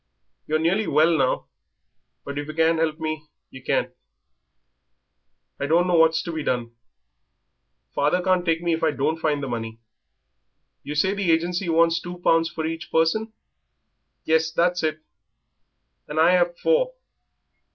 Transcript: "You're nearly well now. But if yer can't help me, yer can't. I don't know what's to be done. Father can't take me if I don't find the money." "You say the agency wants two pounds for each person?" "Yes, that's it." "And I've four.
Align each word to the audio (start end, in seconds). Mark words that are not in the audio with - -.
"You're 0.47 0.57
nearly 0.57 0.87
well 0.87 1.15
now. 1.15 1.45
But 2.25 2.39
if 2.39 2.47
yer 2.47 2.55
can't 2.55 2.79
help 2.79 2.99
me, 2.99 3.27
yer 3.51 3.61
can't. 3.61 3.93
I 5.59 5.67
don't 5.67 5.85
know 5.85 5.93
what's 5.93 6.23
to 6.23 6.31
be 6.31 6.41
done. 6.41 6.75
Father 7.93 8.19
can't 8.23 8.43
take 8.43 8.63
me 8.63 8.73
if 8.73 8.81
I 8.83 8.89
don't 8.89 9.19
find 9.19 9.43
the 9.43 9.47
money." 9.47 9.77
"You 10.81 10.95
say 10.95 11.13
the 11.13 11.29
agency 11.31 11.69
wants 11.69 12.01
two 12.01 12.17
pounds 12.17 12.49
for 12.49 12.65
each 12.65 12.91
person?" 12.91 13.31
"Yes, 14.25 14.51
that's 14.51 14.81
it." 14.81 15.01
"And 16.07 16.19
I've 16.19 16.57
four. 16.57 16.95